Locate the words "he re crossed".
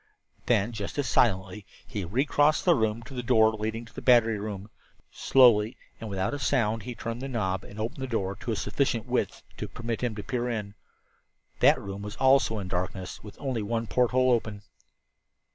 1.85-2.65